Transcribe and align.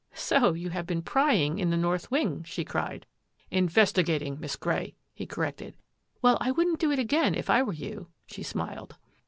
"So 0.29 0.53
you 0.53 0.71
have 0.71 0.87
been 0.87 1.03
prying 1.03 1.59
in 1.59 1.69
the 1.69 1.77
north 1.77 2.09
wing!" 2.09 2.41
she 2.43 2.65
cried." 2.65 3.05
Investigating, 3.51 4.39
Miss 4.39 4.55
Grey," 4.55 4.95
he 5.13 5.27
corrected." 5.27 5.75
Well, 6.23 6.39
I 6.41 6.49
wouldn't 6.49 6.79
do 6.79 6.91
it 6.91 6.97
again 6.97 7.35
if 7.35 7.51
I 7.51 7.61
were 7.61 7.73
you," 7.73 8.07
she 8.25 8.41
smiled. 8.41 8.95